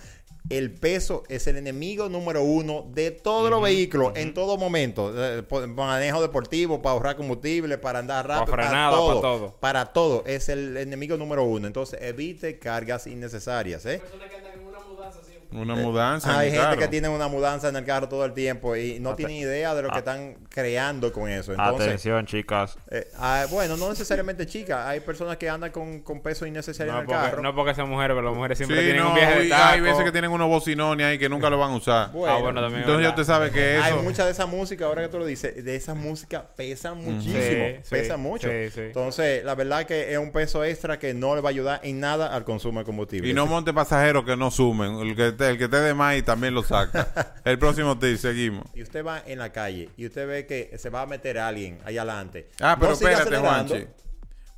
El 0.51 0.75
peso 0.75 1.23
es 1.31 1.47
el 1.47 1.57
enemigo 1.57 2.11
número 2.11 2.43
uno 2.43 2.85
de 2.93 3.11
todos 3.11 3.49
los 3.49 3.63
vehículos 3.63 4.13
en 4.15 4.35
todo 4.35 4.59
momento. 4.59 5.11
Eh, 5.17 5.43
manejo 5.69 6.21
deportivo, 6.21 6.83
para 6.83 6.93
ahorrar 6.93 7.17
combustible, 7.17 7.79
para 7.79 8.01
andar 8.01 8.29
rápido, 8.29 8.51
para, 8.51 8.65
frenada, 8.65 8.91
todo, 8.91 9.07
para 9.07 9.21
todo. 9.21 9.57
Para 9.59 9.85
todo. 9.87 10.25
Es 10.27 10.51
el 10.51 10.77
enemigo 10.77 11.17
número 11.17 11.45
uno. 11.45 11.67
Entonces, 11.67 11.99
evite 12.03 12.59
cargas 12.59 13.07
innecesarias. 13.07 13.87
¿eh? 13.87 14.01
Personas 14.01 14.29
que 14.29 14.37
andan 14.37 14.53
en 14.53 14.67
una 14.67 14.81
mudanza 14.81 15.21
siempre. 15.25 15.44
Una 15.55 15.75
mudanza. 15.75 16.31
en 16.33 16.39
Hay 16.39 16.47
el 16.49 16.53
gente 16.55 16.67
carro. 16.69 16.81
que 16.81 16.89
tiene 16.89 17.09
una 17.09 17.29
mudanza 17.29 17.69
en 17.69 17.77
el 17.77 17.85
carro 17.85 18.09
todo 18.09 18.25
el 18.25 18.33
tiempo 18.35 18.77
y 18.77 18.99
no 19.01 19.15
tienen 19.15 19.37
idea 19.37 19.75
de 19.75 19.83
lo 19.83 19.91
que 19.91 19.99
están 19.99 20.35
creando 20.49 21.13
con 21.13 21.29
eso. 21.31 21.53
Entonces, 21.53 21.87
Atención, 21.87 22.27
chicas. 22.27 22.77
eh, 22.91 23.09
ah, 23.19 23.47
bueno, 23.51 23.77
no 23.77 23.89
necesariamente 23.89 24.47
chicas. 24.47 24.87
Hay 24.87 25.01
personas 25.01 25.37
que 25.37 25.49
andan 25.49 25.71
con, 25.71 26.01
con 26.01 26.21
peso 26.21 26.45
innecesario 26.47 26.93
No 26.93 26.99
en 26.99 27.03
el 27.05 27.07
porque, 27.09 27.21
carro. 27.31 27.43
no 27.43 27.55
porque 27.55 27.75
sean 27.75 27.89
mujeres, 27.89 28.15
pero 28.17 28.23
las 28.27 28.35
mujeres 28.35 28.59
siempre 28.59 28.79
Sí, 28.79 28.85
tienen 28.85 29.03
no, 29.03 29.09
un 29.11 29.15
viaje 29.15 29.39
de 29.39 29.45
y 29.47 29.49
taco. 29.49 29.63
hay 29.65 29.81
veces 29.81 30.05
que 30.05 30.13
tienen 30.13 30.31
unos 30.31 30.49
bocinones 30.49 31.07
ahí 31.07 31.19
que 31.19 31.29
nunca 31.29 31.49
lo 31.51 31.59
van 31.59 31.73
a 31.73 31.77
usar. 31.77 32.11
Bueno, 32.13 32.35
Ah, 32.37 32.41
bueno, 32.41 32.61
también. 32.61 32.83
es 32.83 32.87
Entonces 32.89 33.03
ya 33.05 33.09
verdad. 33.11 33.21
usted 33.21 33.33
sabe 33.33 33.51
que 33.51 33.77
Hay 33.83 33.93
eso... 33.95 34.03
mucha 34.03 34.25
de 34.25 34.33
esa 34.33 34.47
música, 34.47 34.85
ahora 34.87 35.03
que 35.03 35.09
tú 35.09 35.19
lo 35.19 35.27
dices, 35.27 35.65
de 35.65 35.77
esa 35.77 35.95
música 35.95 36.45
pesa 36.57 36.95
muchísimo. 36.95 37.35
Sí, 37.41 37.77
sí, 37.83 37.91
pesa 37.91 38.17
mucho. 38.17 38.49
sí, 38.49 38.71
sí. 38.71 38.81
Entonces, 38.81 39.45
la 39.45 39.55
verdad 39.55 39.85
que 39.87 40.13
es 40.13 40.19
un 40.19 40.33
peso 40.33 40.65
extra 40.65 40.99
que 40.99 41.15
no 41.15 41.35
le 41.35 41.41
va 41.41 41.49
a 41.49 41.51
ayudar 41.51 41.81
en 41.85 42.01
nada 42.01 42.35
al 42.35 42.45
consumo 42.45 42.81
de 42.81 42.87
combustible. 42.87 43.29
Y 43.31 43.35
no 43.35 43.47
monte 43.47 43.73
pasajeros 43.73 44.25
que 44.25 44.37
no 44.37 44.51
sumen. 44.51 44.97
El 45.01 45.15
que, 45.15 45.33
te- 45.45 45.51
el 45.51 45.59
que 45.59 45.69
te 45.69 45.77
dé 45.77 45.95
más 45.95 46.17
y 46.17 46.23
también 46.23 46.55
lo 46.55 46.63
saca. 46.63 47.35
el 47.45 47.59
próximo 47.59 47.99
tip, 47.99 48.17
seguimos. 48.17 48.67
Y 48.75 48.83
usted 48.83 49.05
va 49.05 49.23
en 49.27 49.39
la 49.39 49.51
calle 49.53 49.91
y 49.97 50.07
usted 50.07 50.27
ve 50.27 50.47
que 50.47 50.77
se 50.79 50.91
va 50.91 51.03
a 51.03 51.07
meter 51.07 51.39
alguien 51.39 51.79
ahí 51.85 51.99
adelante. 51.99 52.49
Ah, 52.61 52.77
pero 52.79 52.91
No 52.91 52.95
espérate. 52.95 53.37
Juanchi. 53.37 53.87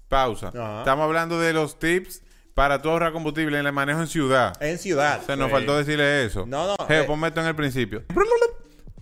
Pausa. 0.09 0.49
Ajá. 0.49 0.79
Estamos 0.79 1.05
hablando 1.05 1.41
de 1.41 1.53
los 1.53 1.79
tips 1.79 2.23
para 2.55 2.81
tu 2.81 2.89
ahorrar 2.89 3.13
combustible 3.13 3.59
en 3.59 3.67
el 3.67 3.73
manejo 3.73 4.01
en 4.01 4.07
ciudad. 4.07 4.55
En 4.63 4.79
ciudad. 4.79 5.21
Se 5.27 5.37
nos 5.37 5.49
Sí. 5.49 5.53
faltó 5.53 5.77
decirle 5.77 6.25
eso. 6.25 6.47
No, 6.47 6.67
no, 6.77 6.87
Geo, 6.87 7.03
eh. 7.03 7.05
ponme 7.07 7.29
esto 7.29 7.41
en 7.41 7.47
el 7.49 7.55
principio. 7.57 8.03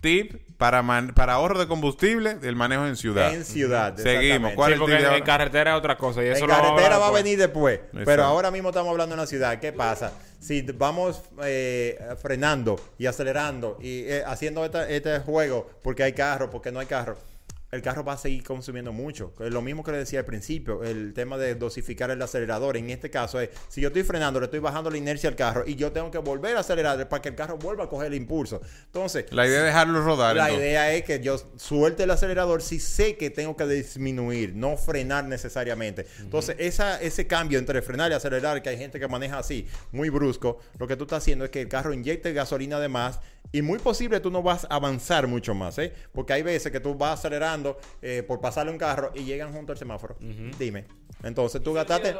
Tip 0.01 0.35
para, 0.57 0.81
man- 0.83 1.13
para 1.15 1.33
ahorro 1.33 1.57
de 1.57 1.67
combustible 1.67 2.35
del 2.35 2.55
manejo 2.55 2.85
en 2.85 2.95
ciudad. 2.95 3.33
En 3.33 3.43
ciudad. 3.43 3.95
Seguimos. 3.97 4.53
¿Cuál 4.53 4.73
Sí, 4.73 4.79
porque 4.79 4.95
de 4.95 5.17
en, 5.17 5.23
carretera 5.23 5.71
es 5.73 5.77
otra 5.77 5.97
cosa. 5.97 6.23
Y 6.23 6.27
eso 6.27 6.43
en 6.43 6.49
lo 6.49 6.53
vamos 6.53 6.71
a 6.71 6.75
carretera 6.75 6.97
va 6.99 7.07
a 7.07 7.11
venir 7.11 7.37
después. 7.39 7.79
Exacto. 7.79 8.01
Pero 8.05 8.23
ahora 8.23 8.51
mismo 8.51 8.69
estamos 8.69 8.91
hablando 8.91 9.15
en 9.15 9.21
la 9.21 9.27
ciudad. 9.27 9.59
¿Qué 9.59 9.71
pasa? 9.73 10.11
Si 10.45 10.61
vamos 10.61 11.23
eh, 11.43 11.97
frenando 12.21 12.75
y 12.99 13.07
acelerando 13.07 13.79
y 13.81 14.01
eh, 14.03 14.23
haciendo 14.27 14.63
esta- 14.63 14.87
este 14.87 15.19
juego 15.21 15.67
porque 15.81 16.03
hay 16.03 16.13
carro, 16.13 16.51
porque 16.51 16.71
no 16.71 16.79
hay 16.79 16.85
carro, 16.85 17.17
el 17.75 17.81
carro 17.81 18.03
va 18.03 18.13
a 18.13 18.17
seguir 18.17 18.43
consumiendo 18.43 18.91
mucho. 18.91 19.33
Es 19.39 19.51
lo 19.51 19.61
mismo 19.61 19.83
que 19.83 19.91
le 19.91 19.97
decía 19.99 20.19
al 20.19 20.25
principio, 20.25 20.83
el 20.83 21.13
tema 21.13 21.37
de 21.37 21.55
dosificar 21.55 22.09
el 22.11 22.21
acelerador. 22.21 22.77
En 22.77 22.89
este 22.89 23.09
caso 23.09 23.39
es, 23.39 23.49
si 23.69 23.81
yo 23.81 23.89
estoy 23.89 24.03
frenando, 24.03 24.39
le 24.39 24.45
estoy 24.45 24.59
bajando 24.59 24.89
la 24.89 24.97
inercia 24.97 25.29
al 25.29 25.35
carro 25.35 25.63
y 25.67 25.75
yo 25.75 25.91
tengo 25.91 26.09
que 26.11 26.17
volver 26.17 26.55
a 26.57 26.61
acelerar 26.61 27.07
para 27.09 27.21
que 27.21 27.29
el 27.29 27.35
carro 27.35 27.57
vuelva 27.57 27.85
a 27.85 27.89
coger 27.89 28.07
el 28.07 28.15
impulso. 28.15 28.61
Entonces, 28.85 29.25
La 29.31 29.45
idea 29.45 29.59
es 29.59 29.65
dejarlo 29.65 30.03
rodar. 30.03 30.35
la 30.35 30.43
entonces. 30.45 30.67
idea 30.67 30.93
es 30.93 31.03
que 31.03 31.19
yo 31.21 31.37
suelte 31.57 32.03
el 32.03 32.11
acelerador 32.11 32.61
si 32.61 32.79
sé 32.79 33.17
que 33.17 33.29
tengo 33.29 33.55
que 33.55 33.65
disminuir, 33.67 34.55
no 34.55 34.77
frenar 34.77 35.25
necesariamente. 35.25 36.05
Entonces, 36.19 36.55
esa, 36.59 37.01
ese 37.01 37.27
cambio 37.27 37.59
entre 37.59 37.81
frenar 37.81 38.11
y 38.11 38.13
acelerar, 38.15 38.61
que 38.61 38.69
hay 38.69 38.77
gente 38.77 38.99
que 38.99 39.07
maneja 39.07 39.37
así, 39.39 39.67
muy 39.91 40.09
brusco, 40.09 40.59
lo 40.79 40.87
que 40.87 40.95
tú 40.95 41.03
estás 41.03 41.23
haciendo 41.23 41.45
es 41.45 41.51
que 41.51 41.61
el 41.61 41.67
carro 41.69 41.93
inyecte 41.93 42.33
gasolina 42.33 42.79
de 42.79 42.87
más 42.89 43.19
y 43.57 43.61
muy 43.61 43.79
posible 43.79 44.19
tú 44.19 44.29
no 44.31 44.41
vas 44.43 44.65
a 44.69 44.75
avanzar 44.75 45.27
mucho 45.27 45.53
más, 45.53 45.77
¿eh? 45.77 45.93
Porque 46.11 46.33
hay 46.33 46.43
veces 46.43 46.71
que 46.71 46.79
tú 46.79 46.95
vas 46.95 47.19
acelerando 47.19 47.77
eh, 48.01 48.23
por 48.27 48.41
pasarle 48.41 48.71
un 48.71 48.77
carro 48.77 49.11
y 49.15 49.23
llegan 49.23 49.53
junto 49.53 49.71
al 49.71 49.77
semáforo. 49.77 50.15
Dime. 50.59 50.85
Entonces 51.23 51.63
tú 51.63 51.73
gastaste... 51.73 52.13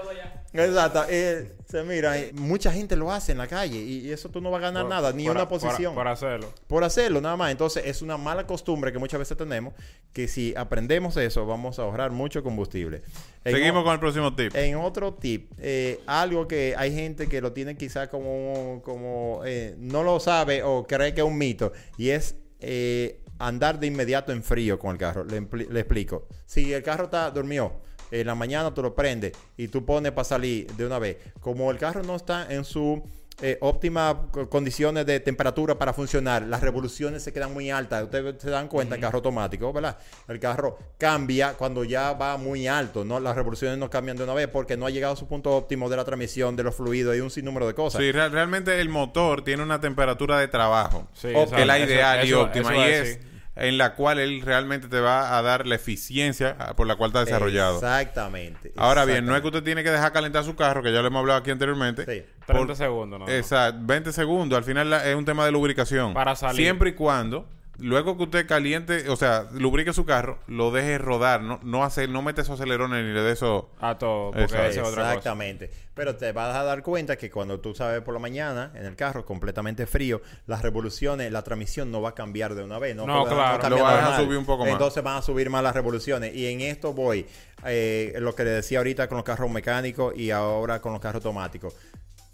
Exacto. 0.53 1.03
eh, 1.09 1.51
se 1.67 1.83
mira, 1.83 2.17
eh, 2.17 2.31
mucha 2.33 2.71
gente 2.71 2.95
lo 2.95 3.11
hace 3.11 3.33
en 3.33 3.37
la 3.39 3.47
calle 3.47 3.77
y, 3.77 4.07
y 4.07 4.11
eso 4.11 4.29
tú 4.29 4.39
no 4.39 4.49
vas 4.49 4.59
a 4.59 4.61
ganar 4.67 4.83
Por- 4.83 4.89
nada, 4.89 5.11
ni 5.11 5.25
por- 5.25 5.35
una 5.35 5.47
posición 5.47 5.93
Por, 5.93 6.07
hacerlo. 6.07 6.51
por 6.67 6.83
hacerlo 6.83 7.19
nada 7.21 7.35
más. 7.35 7.51
Entonces 7.51 7.83
es 7.85 8.01
una 8.01 8.17
mala 8.17 8.47
costumbre 8.47 8.91
que 8.93 8.97
muchas 8.99 9.19
veces 9.19 9.37
tenemos 9.37 9.73
que 10.13 10.27
si 10.27 10.53
aprendemos 10.55 11.17
eso 11.17 11.45
vamos 11.45 11.77
a 11.77 11.81
ahorrar 11.83 12.11
mucho 12.11 12.41
combustible. 12.41 13.01
En 13.43 13.53
Seguimos 13.53 13.83
con 13.83 13.93
el 13.93 13.99
próximo 13.99 14.33
tip. 14.33 14.55
En 14.55 14.75
otro 14.77 15.13
tip, 15.13 15.51
eh, 15.59 15.99
algo 16.07 16.47
que 16.47 16.73
hay 16.77 16.93
gente 16.93 17.27
que 17.27 17.41
lo 17.41 17.51
tiene 17.51 17.75
quizás 17.75 18.07
como, 18.07 18.81
como 18.83 19.41
eh, 19.45 19.75
no 19.77 20.03
lo 20.03 20.19
sabe 20.19 20.63
o 20.63 20.87
cree 20.87 21.13
que 21.13 21.21
un 21.25 21.37
mito 21.37 21.73
y 21.97 22.09
es 22.09 22.35
eh, 22.59 23.21
andar 23.39 23.79
de 23.79 23.87
inmediato 23.87 24.31
en 24.31 24.43
frío 24.43 24.79
con 24.79 24.91
el 24.91 24.97
carro. 24.97 25.25
Le 25.25 25.79
explico. 25.79 26.27
Si 26.45 26.73
el 26.73 26.83
carro 26.83 27.05
está 27.05 27.31
dormido, 27.31 27.81
en 28.11 28.27
la 28.27 28.35
mañana 28.35 28.73
tú 28.73 28.81
lo 28.81 28.95
prendes 28.95 29.33
y 29.57 29.67
tú 29.67 29.85
pones 29.85 30.11
para 30.11 30.25
salir 30.25 30.71
de 30.73 30.85
una 30.85 30.99
vez. 30.99 31.17
Como 31.39 31.69
el 31.71 31.77
carro 31.77 32.03
no 32.03 32.15
está 32.15 32.51
en 32.53 32.63
su 32.63 33.03
eh, 33.41 33.57
óptimas 33.61 34.15
co- 34.31 34.49
condiciones 34.49 35.05
de 35.05 35.19
temperatura 35.19 35.77
para 35.77 35.91
funcionar, 35.93 36.43
las 36.43 36.61
revoluciones 36.61 37.21
se 37.23 37.33
quedan 37.33 37.53
muy 37.53 37.69
altas. 37.69 38.03
Ustedes 38.03 38.35
se 38.41 38.49
dan 38.49 38.67
cuenta, 38.69 38.95
el 38.95 39.01
carro 39.01 39.17
automático, 39.17 39.73
¿verdad? 39.73 39.97
El 40.27 40.39
carro 40.39 40.77
cambia 40.97 41.53
cuando 41.53 41.83
ya 41.83 42.13
va 42.13 42.37
muy 42.37 42.67
alto, 42.67 43.03
¿no? 43.03 43.19
Las 43.19 43.35
revoluciones 43.35 43.77
no 43.77 43.89
cambian 43.89 44.15
de 44.17 44.23
una 44.23 44.33
vez 44.33 44.47
porque 44.47 44.77
no 44.77 44.85
ha 44.85 44.89
llegado 44.89 45.13
a 45.13 45.17
su 45.17 45.27
punto 45.27 45.51
óptimo 45.51 45.89
de 45.89 45.97
la 45.97 46.05
transmisión, 46.05 46.55
de 46.55 46.63
los 46.63 46.75
fluidos 46.75 47.15
y 47.15 47.19
un 47.19 47.29
sinnúmero 47.29 47.67
de 47.67 47.73
cosas. 47.73 48.01
Sí, 48.01 48.11
real- 48.11 48.31
realmente 48.31 48.79
el 48.79 48.89
motor 48.89 49.43
tiene 49.43 49.63
una 49.63 49.81
temperatura 49.81 50.39
de 50.39 50.47
trabajo. 50.47 51.07
Sí, 51.13 51.27
que 51.27 51.43
es 51.61 51.67
la 51.67 51.77
Eso- 51.77 51.91
ideal 51.91 52.25
y 52.25 52.29
eso- 52.29 52.41
óptima. 52.41 52.71
eso 52.73 52.79
y 52.89 52.93
es 52.93 53.19
en 53.57 53.77
la 53.77 53.95
cual 53.95 54.19
él 54.19 54.41
realmente 54.41 54.89
te 54.89 54.99
va 54.99 55.37
a 55.37 55.41
dar 55.41 55.65
la 55.65 55.75
eficiencia 55.75 56.57
ah, 56.59 56.75
por 56.75 56.87
la 56.87 56.97
cual 56.97 57.11
está 57.11 57.23
desarrollado. 57.23 57.75
Exactamente. 57.75 58.73
Ahora 58.75 59.05
bien, 59.05 59.25
no 59.25 59.33
es 59.33 59.41
que 59.41 59.47
usted 59.47 59.63
tiene 59.63 59.81
que 59.81 59.91
dejar 59.91 60.11
calentar 60.11 60.43
su 60.43 60.57
carro, 60.57 60.83
que 60.83 60.91
ya 60.91 60.99
lo 61.01 61.07
hemos 61.07 61.21
hablado 61.21 61.39
aquí 61.39 61.51
anteriormente. 61.51 62.03
Sí. 62.05 62.25
30 62.45 62.67
por- 62.67 62.75
segundos, 62.75 63.19
¿no? 63.19 63.29
Exacto, 63.29 63.79
20 63.83 64.11
segundos. 64.11 64.57
Al 64.57 64.63
final 64.63 64.89
la- 64.89 65.07
es 65.09 65.15
un 65.15 65.25
tema 65.25 65.45
de 65.45 65.51
lubricación. 65.51 66.13
Para 66.13 66.35
salir. 66.35 66.61
Siempre 66.61 66.91
y 66.91 66.93
cuando 66.93 67.47
luego 67.77 68.15
que 68.15 68.23
usted 68.23 68.47
caliente, 68.47 69.09
o 69.09 69.17
sea, 69.17 69.47
lubrique 69.51 69.91
su 69.91 70.05
carro, 70.05 70.39
lo 70.47 70.71
deje 70.71 70.97
rodar, 70.97 71.41
no, 71.41 71.59
no 71.61 71.83
hacer, 71.83 72.07
no 72.07 72.21
mete 72.21 72.39
esos 72.39 72.57
acelerones 72.57 73.03
ni 73.03 73.11
le 73.11 73.19
dé 73.21 73.33
eso. 73.33 73.69
A 73.81 73.97
todo, 73.97 74.31
porque 74.31 74.45
esa 74.45 74.67
es 74.69 74.77
otra 74.77 74.89
cosa. 74.89 75.07
Exactamente. 75.09 75.71
Pero 75.93 76.15
te 76.15 76.31
vas 76.31 76.55
a 76.55 76.63
dar 76.63 76.83
cuenta 76.83 77.17
que 77.17 77.29
cuando 77.29 77.59
tú 77.59 77.73
sabes 77.75 78.01
por 78.01 78.13
la 78.13 78.19
mañana 78.21 78.71
en 78.75 78.85
el 78.85 78.95
carro 78.95 79.25
completamente 79.25 79.85
frío, 79.87 80.21
las 80.47 80.61
revoluciones, 80.61 81.31
la 81.33 81.41
transmisión 81.41 81.91
no 81.91 82.01
va 82.01 82.09
a 82.09 82.15
cambiar 82.15 82.55
de 82.55 82.63
una 82.63 82.79
vez. 82.79 82.95
No, 82.95 83.05
No, 83.05 83.25
claro. 83.25 83.59
cambia 83.59 83.69
Lo 83.77 83.83
van 83.83 83.97
a 83.97 84.01
normal. 84.03 84.23
subir 84.23 84.37
un 84.37 84.45
poco 84.45 84.63
más. 84.63 84.71
Entonces 84.71 85.03
van 85.03 85.17
a 85.17 85.21
subir 85.21 85.49
más 85.49 85.61
las 85.63 85.73
revoluciones. 85.73 86.33
Y 86.33 86.47
en 86.47 86.61
esto 86.61 86.93
voy, 86.93 87.25
eh, 87.65 88.13
lo 88.19 88.33
que 88.35 88.43
le 88.45 88.51
decía 88.51 88.77
ahorita 88.77 89.07
con 89.09 89.17
los 89.17 89.25
carros 89.25 89.49
mecánicos 89.51 90.15
y 90.15 90.31
ahora 90.31 90.79
con 90.81 90.93
los 90.93 91.01
carros 91.01 91.23
automáticos. 91.25 91.75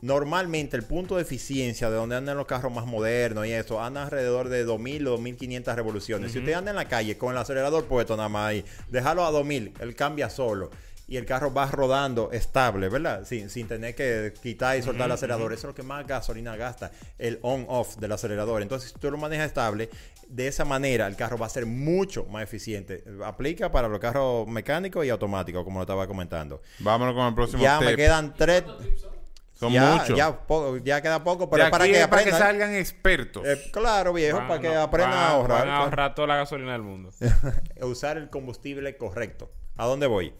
Normalmente 0.01 0.75
el 0.77 0.84
punto 0.84 1.15
de 1.15 1.22
eficiencia 1.22 1.89
de 1.89 1.96
donde 1.96 2.15
andan 2.15 2.36
los 2.36 2.48
carros 2.48 2.74
más 2.74 2.86
modernos 2.86 3.46
y 3.46 3.51
eso, 3.51 3.81
anda 3.81 4.03
alrededor 4.03 4.50
de 4.50 4.63
2000 4.63 5.08
o 5.08 5.12
2500 5.12 5.75
revoluciones. 5.75 6.31
Si 6.31 6.39
usted 6.39 6.53
anda 6.53 6.72
en 6.72 6.77
la 6.77 6.88
calle 6.88 7.17
con 7.17 7.31
el 7.31 7.38
acelerador 7.38 7.86
puesto 7.86 8.17
nada 8.17 8.29
más 8.29 8.50
ahí, 8.50 8.65
déjalo 8.89 9.25
a 9.25 9.31
2000, 9.31 9.74
él 9.79 9.96
cambia 9.96 10.29
solo. 10.29 10.72
Y 11.08 11.17
el 11.17 11.25
carro 11.25 11.53
va 11.53 11.65
rodando 11.65 12.31
estable, 12.31 12.88
¿verdad? 12.88 13.25
Sin, 13.25 13.50
sin 13.50 13.67
tener 13.67 13.96
que 13.96 14.34
quitar 14.41 14.77
y 14.77 14.81
soltar 14.81 15.08
el 15.08 15.12
acelerador. 15.12 15.51
Eso 15.51 15.67
es 15.67 15.72
lo 15.72 15.75
que 15.75 15.84
más 15.84 16.08
gasolina 16.08 16.55
gasta, 16.55 16.91
el 17.20 17.38
on-off 17.41 17.98
del 17.98 18.13
acelerador. 18.13 18.62
Entonces, 18.62 18.91
si 18.91 18.98
tú 18.98 19.12
lo 19.12 19.17
manejas 19.17 19.48
estable, 19.48 19.89
de 20.29 20.48
esa 20.48 20.63
manera 20.63 21.08
el 21.08 21.17
carro 21.17 21.38
va 21.38 21.48
a 21.48 21.50
ser 21.50 21.65
mucho 21.65 22.25
más 22.25 22.43
eficiente. 22.43 23.03
Aplica 23.25 23.70
para 23.72 23.89
los 23.89 24.00
carros 24.00 24.48
mecánicos 24.48 25.05
y 25.05 25.10
automáticos, 25.10 25.65
como 25.65 25.79
lo 25.79 25.84
estaba 25.84 26.08
comentando. 26.08 26.62
Vámonos 26.79 27.13
con 27.13 27.27
el 27.27 27.36
próximo 27.36 27.62
Ya 27.62 27.81
me 27.81 27.96
quedan 27.96 28.34
tres. 28.34 28.63
Son 29.62 29.72
ya, 29.72 29.96
muchos. 29.96 30.18
Ya, 30.18 30.38
po- 30.48 30.77
ya 30.77 31.01
queda 31.01 31.24
poco, 31.24 31.50
pero 31.50 31.70
para 31.70 31.86
que 31.86 31.91
es 32.01 32.08
para 32.08 32.24
que 32.24 32.30
aprendan. 32.32 32.39
salgan 32.51 32.75
expertos. 32.75 33.46
Eh, 33.48 33.70
claro, 33.72 34.12
viejo, 34.12 34.39
Van- 34.39 34.48
para 34.48 34.60
que 34.60 34.68
no, 34.70 34.82
aprendan 34.82 35.12
van- 35.12 35.20
a 35.20 35.30
ahorrar. 35.30 35.60
Van 35.60 35.70
a 35.70 35.77
ahorrar 35.77 36.15
toda 36.15 36.27
la 36.27 36.36
gasolina 36.38 36.72
del 36.74 36.82
mundo. 36.82 37.12
Usar 37.82 38.18
el 38.18 38.30
combustible 38.30 38.98
correcto. 38.98 39.51
¿A 39.77 39.86
dónde 39.86 40.08
voy? 40.08 40.34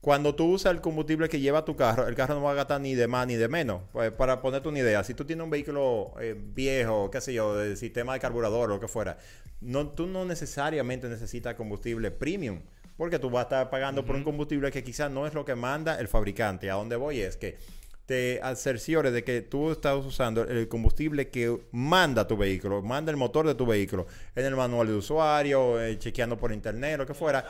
Cuando 0.00 0.34
tú 0.34 0.46
usas 0.52 0.72
el 0.72 0.80
combustible 0.80 1.28
que 1.28 1.40
lleva 1.40 1.64
tu 1.64 1.74
carro, 1.74 2.06
el 2.06 2.14
carro 2.14 2.34
no 2.34 2.42
va 2.42 2.52
a 2.52 2.54
gastar 2.54 2.80
ni 2.80 2.94
de 2.94 3.08
más 3.08 3.26
ni 3.26 3.34
de 3.36 3.48
menos. 3.48 3.82
Pues, 3.92 4.12
para 4.12 4.40
ponerte 4.42 4.68
una 4.68 4.78
idea, 4.80 5.02
si 5.02 5.14
tú 5.14 5.24
tienes 5.24 5.42
un 5.44 5.50
vehículo 5.50 6.12
eh, 6.20 6.34
viejo, 6.36 7.10
qué 7.10 7.20
sé 7.20 7.32
yo, 7.34 7.56
del 7.56 7.76
sistema 7.76 8.12
de 8.14 8.20
carburador 8.20 8.70
o 8.70 8.74
lo 8.74 8.80
que 8.80 8.88
fuera, 8.88 9.16
no, 9.60 9.88
tú 9.88 10.06
no 10.06 10.24
necesariamente 10.24 11.08
necesitas 11.08 11.54
combustible 11.54 12.10
premium. 12.10 12.60
Porque 12.96 13.18
tú 13.18 13.28
vas 13.30 13.40
a 13.40 13.42
estar 13.44 13.70
pagando 13.70 14.06
por 14.06 14.16
un 14.16 14.24
combustible 14.24 14.70
que 14.70 14.82
quizás 14.82 15.10
no 15.10 15.26
es 15.26 15.34
lo 15.34 15.44
que 15.44 15.54
manda 15.54 16.00
el 16.00 16.08
fabricante. 16.08 16.70
A 16.70 16.74
dónde 16.74 16.96
voy 16.96 17.20
es 17.20 17.36
que 17.36 17.58
te 18.06 18.40
cerciores 18.54 19.12
de 19.12 19.24
que 19.24 19.42
tú 19.42 19.72
estás 19.72 20.04
usando 20.04 20.42
el 20.42 20.68
combustible 20.68 21.28
que 21.28 21.58
manda 21.72 22.26
tu 22.26 22.36
vehículo, 22.36 22.80
manda 22.80 23.10
el 23.10 23.16
motor 23.16 23.46
de 23.46 23.56
tu 23.56 23.66
vehículo 23.66 24.06
en 24.34 24.44
el 24.44 24.54
manual 24.54 24.86
de 24.86 24.94
usuario, 24.94 25.80
eh, 25.80 25.98
chequeando 25.98 26.38
por 26.38 26.52
internet, 26.52 26.98
lo 26.98 27.06
que 27.06 27.14
fuera, 27.14 27.44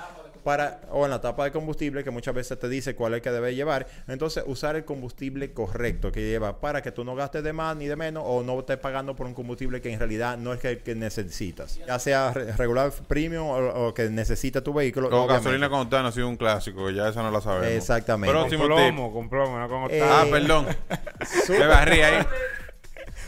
para 0.46 0.80
o 0.92 1.04
en 1.04 1.10
la 1.10 1.20
tapa 1.20 1.42
de 1.42 1.50
combustible 1.50 2.04
que 2.04 2.10
muchas 2.12 2.32
veces 2.32 2.56
te 2.56 2.68
dice 2.68 2.94
cuál 2.94 3.14
es 3.14 3.16
el 3.16 3.22
que 3.22 3.32
debe 3.32 3.52
llevar. 3.56 3.88
Entonces, 4.06 4.44
usar 4.46 4.76
el 4.76 4.84
combustible 4.84 5.52
correcto 5.52 6.12
que 6.12 6.20
lleva 6.20 6.60
para 6.60 6.82
que 6.82 6.92
tú 6.92 7.02
no 7.04 7.16
gastes 7.16 7.42
de 7.42 7.52
más 7.52 7.76
ni 7.76 7.86
de 7.88 7.96
menos 7.96 8.22
o 8.24 8.44
no 8.44 8.56
estés 8.60 8.76
pagando 8.78 9.16
por 9.16 9.26
un 9.26 9.34
combustible 9.34 9.80
que 9.80 9.92
en 9.92 9.98
realidad 9.98 10.38
no 10.38 10.52
es 10.52 10.64
el 10.64 10.78
que 10.84 10.94
necesitas. 10.94 11.80
Ya 11.84 11.98
sea 11.98 12.32
re- 12.32 12.52
regular 12.52 12.92
premium 13.08 13.48
o, 13.48 13.88
o 13.88 13.92
que 13.94 14.08
necesita 14.08 14.60
tu 14.62 14.72
vehículo. 14.72 15.10
Con 15.10 15.18
obviamente. 15.18 15.42
gasolina 15.48 15.68
con 15.68 15.80
octano 15.80 16.06
ha 16.08 16.12
sido 16.12 16.28
un 16.28 16.36
clásico, 16.36 16.86
que 16.86 16.94
ya 16.94 17.08
esa 17.08 17.24
no 17.24 17.32
la 17.32 17.40
sabemos. 17.40 17.66
Exactamente. 17.66 18.32
Con 18.32 18.42
Próximo 18.48 18.62
tip. 18.68 18.74
plomo, 18.76 19.12
con 19.12 19.28
plomo, 19.28 19.58
no 19.58 19.68
con 19.68 19.90
Eh, 19.90 20.00
octano. 20.00 20.12
Ah, 20.14 20.24
perdón. 20.30 20.66
Me 21.58 21.66
barrí 21.66 22.00
ahí. 22.02 22.24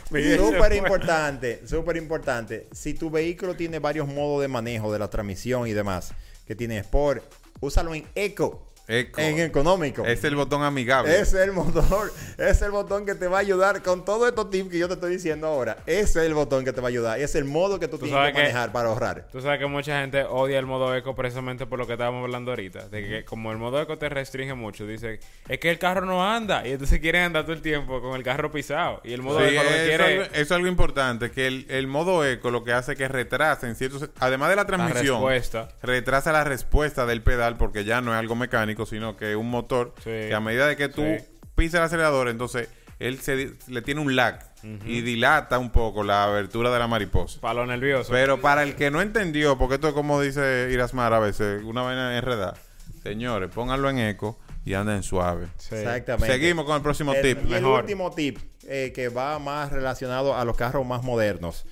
Súper 0.09 0.73
importante, 0.73 1.61
súper 1.67 1.97
importante. 1.97 2.67
Si 2.71 2.95
tu 2.95 3.11
vehículo 3.11 3.55
tiene 3.55 3.77
varios 3.77 4.07
modos 4.07 4.41
de 4.41 4.47
manejo 4.47 4.91
de 4.91 4.97
la 4.97 5.07
transmisión 5.07 5.67
y 5.67 5.73
demás, 5.73 6.13
que 6.49 6.55
tiene 6.55 6.79
Sport, 6.79 7.21
úsalo 7.59 7.93
en 7.93 8.07
Eco, 8.15 8.68
Eco. 8.89 9.21
en 9.21 9.39
económico. 9.39 10.05
Es 10.05 10.23
el 10.23 10.35
botón 10.35 10.63
amigable. 10.63 11.17
Es 11.19 11.33
el 11.33 11.51
motor, 11.53 12.11
es 12.37 12.61
el 12.61 12.71
botón 12.71 13.05
que 13.05 13.15
te 13.15 13.27
va 13.27 13.37
a 13.37 13.41
ayudar 13.41 13.81
con 13.83 14.03
todos 14.03 14.27
estos 14.27 14.49
tips 14.49 14.69
que 14.69 14.79
yo 14.79 14.87
te 14.87 14.95
estoy 14.95 15.11
diciendo 15.11 15.47
ahora. 15.47 15.77
Ese 15.85 16.01
es 16.21 16.25
el 16.25 16.33
botón 16.33 16.65
que 16.65 16.73
te 16.73 16.81
va 16.81 16.87
a 16.87 16.89
ayudar. 16.89 17.19
Es 17.19 17.35
el 17.35 17.45
modo 17.45 17.79
que 17.79 17.87
tú, 17.87 17.97
Tú 17.99 18.05
tienes 18.05 18.27
que 18.27 18.33
que- 18.33 18.39
manejar 18.39 18.71
para 18.71 18.89
ahorrar. 18.89 19.27
Tú 19.31 19.41
sabes 19.41 19.59
que 19.59 19.67
mucha 19.67 20.01
gente 20.01 20.23
odia 20.23 20.57
el 20.59 20.65
modo 20.65 20.95
eco 20.95 21.15
precisamente 21.15 21.65
por 21.65 21.77
lo 21.79 21.85
que 21.87 21.93
estábamos 21.93 22.23
hablando 22.23 22.51
ahorita. 22.51 22.89
De 22.89 23.07
que 23.07 23.25
como 23.25 23.51
el 23.51 23.57
modo 23.57 23.79
eco 23.81 23.97
te 23.97 24.09
restringe 24.09 24.53
mucho, 24.55 24.87
dice, 24.87 25.19
es 25.47 25.59
que 25.59 25.69
el 25.69 25.77
carro 25.79 26.05
no 26.05 26.25
anda. 26.27 26.67
Y 26.67 26.71
entonces 26.71 26.99
quieren 26.99 27.23
andar 27.23 27.43
todo 27.43 27.53
el 27.53 27.61
tiempo 27.61 28.01
con 28.01 28.15
el 28.15 28.23
carro 28.23 28.51
pisado. 28.51 29.01
Y 29.03 29.13
el 29.13 29.21
modo 29.21 29.39
Sí, 29.39 29.53
eco 29.53 29.63
lo 29.63 29.69
que 29.69 29.75
eso, 29.75 29.85
quiere 29.85 29.93
es 30.03 30.09
algo, 30.21 30.23
eso 30.33 30.41
es 30.41 30.51
algo 30.51 30.67
importante, 30.67 31.31
que 31.31 31.47
el, 31.47 31.65
el 31.69 31.87
modo 31.87 32.25
eco 32.25 32.49
lo 32.51 32.63
que 32.63 32.73
hace 32.73 32.93
es 32.93 32.97
que 32.97 33.07
retrasa 33.07 33.67
en 33.67 33.75
ciertos... 33.75 34.09
Además 34.19 34.49
de 34.49 34.55
la 34.55 34.63
la 34.63 34.65
transmisión, 34.67 35.17
respuesta. 35.21 35.69
retrasa 35.81 36.31
la 36.31 36.43
respuesta 36.43 37.05
del 37.05 37.21
pedal 37.21 37.55
porque 37.57 37.83
ya 37.85 38.01
no 38.01 38.11
es 38.13 38.19
algo 38.19 38.35
mecánico, 38.35 38.78
sino 38.85 39.15
que 39.17 39.31
es 39.31 39.35
un 39.37 39.49
motor 39.49 39.93
Sí. 39.99 40.05
que 40.09 40.33
a 40.33 40.39
medida 40.39 40.67
de 40.67 40.75
que 40.75 40.89
tú 40.89 41.01
Sí. 41.03 41.23
pisas 41.55 41.79
el 41.79 41.85
acelerador, 41.85 42.29
entonces 42.29 42.69
él 42.99 43.19
se, 43.19 43.53
le 43.67 43.81
tiene 43.81 44.01
un 44.01 44.15
lag 44.15 44.39
y 44.85 44.99
dilata 45.01 45.57
un 45.57 45.71
poco 45.71 46.03
la 46.03 46.25
abertura 46.25 46.69
de 46.69 46.79
la 46.79 46.87
mariposa. 46.87 47.39
Para 47.39 47.53
lo 47.55 47.65
nervioso. 47.65 48.11
Pero 48.11 48.41
para 48.41 48.63
el 48.63 48.75
que 48.75 48.91
no 48.91 49.01
entendió, 49.01 49.57
porque 49.57 49.75
esto 49.75 49.87
es 49.87 49.93
como 49.93 50.19
dice 50.21 50.67
Irasmar 50.71 51.13
a 51.13 51.19
veces, 51.19 51.63
una 51.63 51.81
vaina 51.81 52.17
enredada, 52.17 52.55
señores, 53.03 53.49
pónganlo 53.53 53.89
en 53.89 53.99
eco 53.99 54.37
y 54.65 54.73
anden 54.73 55.01
suave. 55.03 55.47
Sí. 55.57 55.75
Exactamente. 55.75 56.33
Seguimos 56.33 56.65
con 56.65 56.75
el 56.75 56.81
próximo 56.81 57.13
El- 57.13 57.21
tip. 57.21 57.37
Y 57.49 57.53
el 57.53 57.61
mejor. 57.61 57.81
último 57.83 58.11
tip, 58.11 58.37
eh, 58.67 58.91
que 58.93 59.07
va 59.07 59.39
más 59.39 59.71
relacionado 59.71 60.35
a 60.35 60.43
los 60.43 60.57
carros 60.57 60.85
más 60.85 61.01
modernos, 61.03 61.65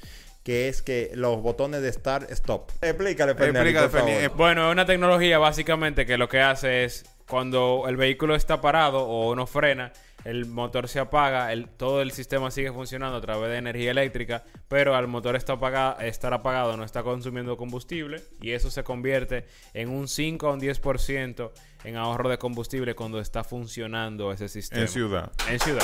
que 0.47 0.69
es 0.69 0.81
que 0.81 1.11
los 1.13 1.41
botones 1.41 1.81
de 1.81 1.91
Start 1.91 2.31
Stop. 2.31 2.71
Explícale, 2.81 3.33
Explícale, 3.33 3.89
por 3.89 3.99
favor. 3.99 4.37
Bueno, 4.37 4.67
es 4.69 4.71
una 4.71 4.85
tecnología 4.85 5.37
básicamente 5.39 6.05
que 6.05 6.17
lo 6.17 6.29
que 6.29 6.39
hace 6.39 6.85
es 6.85 7.03
cuando 7.27 7.83
el 7.89 7.97
vehículo 7.97 8.33
está 8.33 8.61
parado 8.61 9.03
o 9.05 9.35
no 9.35 9.45
frena, 9.45 9.91
el 10.23 10.45
motor 10.45 10.87
se 10.87 10.99
apaga, 10.99 11.51
el, 11.51 11.67
todo 11.67 12.01
el 12.01 12.11
sistema 12.13 12.49
sigue 12.49 12.71
funcionando 12.71 13.17
a 13.17 13.21
través 13.21 13.49
de 13.49 13.57
energía 13.57 13.91
eléctrica, 13.91 14.45
pero 14.69 14.95
al 14.95 15.07
motor 15.09 15.35
está 15.35 15.51
apaga- 15.57 15.97
estar 15.99 16.33
apagado 16.33 16.77
no 16.77 16.85
está 16.85 17.03
consumiendo 17.03 17.57
combustible 17.57 18.21
y 18.39 18.51
eso 18.51 18.71
se 18.71 18.85
convierte 18.85 19.45
en 19.73 19.89
un 19.89 20.07
5 20.07 20.47
a 20.47 20.53
un 20.53 20.61
10% 20.61 21.51
en 21.83 21.97
ahorro 21.97 22.29
de 22.29 22.37
combustible 22.37 22.95
cuando 22.95 23.19
está 23.19 23.43
funcionando 23.43 24.31
ese 24.31 24.47
sistema. 24.47 24.81
En 24.83 24.87
ciudad. 24.87 25.29
En 25.49 25.59
ciudad. 25.59 25.83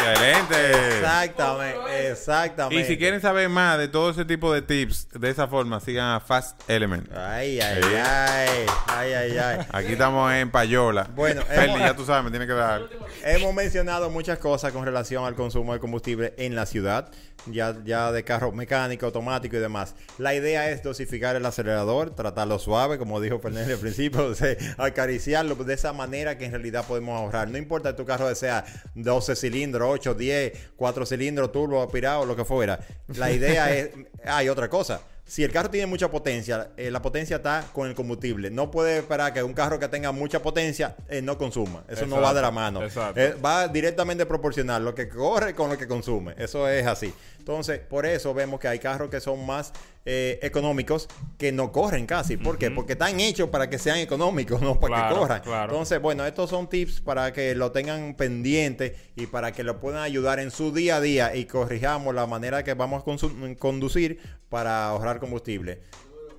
Excelente. 0.00 0.96
Exactamente, 0.98 2.10
exactamente. 2.10 2.80
Y 2.82 2.84
si 2.84 2.96
quieren 2.98 3.20
saber 3.20 3.48
más 3.48 3.78
de 3.78 3.88
todo 3.88 4.10
ese 4.10 4.24
tipo 4.24 4.52
de 4.52 4.62
tips, 4.62 5.08
de 5.12 5.30
esa 5.30 5.46
forma, 5.48 5.80
sigan 5.80 6.14
a 6.14 6.20
Fast 6.20 6.60
Element. 6.68 7.10
Ay, 7.14 7.60
ay, 7.60 7.82
Sí. 7.82 7.88
ay, 7.96 8.66
ay, 8.86 9.12
ay, 9.12 9.38
ay. 9.38 9.66
Aquí 9.72 9.92
estamos 9.92 10.32
en 10.32 10.50
Payola. 10.50 11.08
Bueno, 11.14 11.42
hemos- 11.50 11.78
ya 11.80 11.94
tú 11.94 12.04
sabes, 12.04 12.24
me 12.24 12.30
tiene 12.30 12.46
que 12.46 12.52
dar. 12.52 12.82
Hemos 13.24 13.54
mencionado 13.54 14.10
muchas 14.10 14.38
cosas 14.38 14.72
con 14.72 14.84
relación 14.84 15.24
al 15.24 15.34
consumo 15.34 15.72
de 15.74 15.80
combustible 15.80 16.34
en 16.38 16.54
la 16.54 16.66
ciudad, 16.66 17.10
ya, 17.46 17.74
ya 17.84 18.12
de 18.12 18.24
carro 18.24 18.52
mecánico, 18.52 19.06
automático 19.06 19.56
y 19.56 19.60
demás. 19.60 19.94
La 20.18 20.34
idea 20.34 20.70
es 20.70 20.82
dosificar 20.82 21.36
el 21.36 21.44
acelerador, 21.46 22.10
tratarlo 22.14 22.58
suave, 22.58 22.98
como 22.98 23.20
dijo 23.20 23.38
Fernando 23.40 23.72
al 23.74 23.80
principio, 23.80 24.24
o 24.26 24.34
sea, 24.34 24.56
acariciarlo 24.78 25.54
de 25.56 25.74
esa 25.74 25.92
manera 25.92 26.38
que 26.38 26.44
en 26.44 26.52
realidad 26.52 26.84
podemos 26.86 27.16
ahorrar. 27.18 27.48
No 27.48 27.58
importa 27.58 27.90
que 27.92 27.96
tu 27.96 28.04
carro 28.06 28.32
sea 28.34 28.64
12 28.94 29.34
cilindros, 29.36 29.87
8, 29.88 30.14
10, 30.14 30.52
4 30.76 31.06
cilindros, 31.06 31.52
turbo, 31.52 31.82
aspirado, 31.82 32.24
lo 32.24 32.36
que 32.36 32.44
fuera. 32.44 32.78
La 33.08 33.30
idea 33.30 33.74
es, 33.74 33.90
hay 34.24 34.48
otra 34.48 34.68
cosa. 34.68 35.00
Si 35.28 35.44
el 35.44 35.52
carro 35.52 35.68
tiene 35.68 35.86
mucha 35.86 36.10
potencia, 36.10 36.70
eh, 36.78 36.90
la 36.90 37.02
potencia 37.02 37.36
está 37.36 37.66
con 37.74 37.86
el 37.86 37.94
combustible. 37.94 38.50
No 38.50 38.70
puede 38.70 39.00
esperar 39.00 39.34
que 39.34 39.42
un 39.42 39.52
carro 39.52 39.78
que 39.78 39.86
tenga 39.86 40.10
mucha 40.10 40.40
potencia 40.40 40.96
eh, 41.06 41.20
no 41.20 41.36
consuma. 41.36 41.84
Eso 41.86 42.06
no 42.06 42.18
va 42.18 42.32
de 42.32 42.40
la 42.40 42.50
mano. 42.50 42.82
Exacto. 42.82 43.20
Eh, 43.20 43.34
va 43.34 43.68
directamente 43.68 44.24
proporcional 44.24 44.82
lo 44.82 44.94
que 44.94 45.06
corre 45.06 45.54
con 45.54 45.68
lo 45.68 45.76
que 45.76 45.86
consume. 45.86 46.34
Eso 46.38 46.66
es 46.66 46.86
así. 46.86 47.12
Entonces, 47.38 47.78
por 47.78 48.06
eso 48.06 48.32
vemos 48.32 48.58
que 48.58 48.68
hay 48.68 48.78
carros 48.78 49.10
que 49.10 49.20
son 49.20 49.44
más 49.44 49.74
eh, 50.10 50.38
económicos 50.40 51.06
que 51.36 51.52
no 51.52 51.70
corren 51.70 52.06
casi. 52.06 52.38
¿Por 52.38 52.56
qué? 52.56 52.70
Porque 52.70 52.94
están 52.94 53.20
hechos 53.20 53.50
para 53.50 53.68
que 53.68 53.78
sean 53.78 53.98
económicos, 53.98 54.62
no 54.62 54.80
para 54.80 54.94
Claro, 54.96 55.14
que 55.14 55.20
corran. 55.20 55.40
claro. 55.42 55.72
Entonces, 55.72 56.00
bueno, 56.00 56.24
estos 56.24 56.48
son 56.48 56.66
tips 56.70 57.02
para 57.02 57.32
que 57.34 57.54
lo 57.54 57.72
tengan 57.72 58.14
pendiente 58.14 58.96
y 59.16 59.26
para 59.26 59.52
que 59.52 59.62
lo 59.64 59.80
puedan 59.80 60.02
ayudar 60.02 60.38
en 60.40 60.50
su 60.50 60.72
día 60.72 60.96
a 60.96 61.00
día 61.02 61.36
y 61.36 61.44
corrijamos 61.44 62.14
la 62.14 62.26
manera 62.26 62.64
que 62.64 62.72
vamos 62.72 63.02
a 63.02 63.56
conducir 63.58 64.18
para 64.48 64.86
ahorrar 64.88 65.20
combustible. 65.20 65.82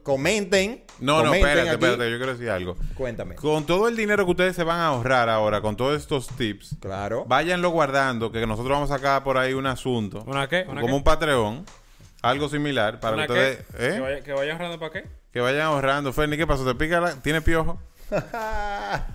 Comenten. 0.01 0.83
No, 0.99 1.23
no, 1.23 1.33
espérate, 1.33 1.61
aquí. 1.61 1.69
espérate, 1.71 2.09
yo 2.09 2.17
quiero 2.17 2.31
decir 2.33 2.49
algo. 2.49 2.75
Cuéntame. 2.95 3.35
Con 3.35 3.65
todo 3.65 3.87
el 3.87 3.95
dinero 3.95 4.25
que 4.25 4.31
ustedes 4.31 4.55
se 4.55 4.63
van 4.63 4.79
a 4.79 4.87
ahorrar 4.87 5.29
ahora, 5.29 5.61
con 5.61 5.75
todos 5.77 5.95
estos 6.01 6.27
tips, 6.29 6.77
Claro. 6.79 7.25
váyanlo 7.27 7.69
guardando, 7.69 8.31
que 8.31 8.45
nosotros 8.47 8.71
vamos 8.71 8.89
a 8.89 8.95
sacar 8.95 9.23
por 9.23 9.37
ahí 9.37 9.53
un 9.53 9.67
asunto. 9.67 10.23
¿Una 10.25 10.47
qué? 10.49 10.65
¿Una 10.67 10.81
como 10.81 10.87
qué? 10.87 10.97
un 10.97 11.03
Patreon. 11.03 11.65
Algo 12.21 12.49
similar 12.49 12.99
para 12.99 13.15
¿Una 13.15 13.27
que 13.27 13.31
ustedes... 13.33 13.57
qué? 13.77 13.87
¿eh? 13.87 13.93
¿Que, 13.93 13.99
vaya, 13.99 14.21
que 14.21 14.33
vaya 14.33 14.51
ahorrando 14.53 14.79
para 14.79 14.91
qué? 14.91 15.05
Que 15.31 15.39
vayan 15.41 15.61
ahorrando. 15.61 16.11
Fernie, 16.13 16.37
¿qué 16.37 16.45
pasó? 16.47 16.65
¿Te 16.65 16.75
pica 16.75 16.99
la... 16.99 17.15
¿Tiene 17.21 17.41
piojo? 17.41 17.79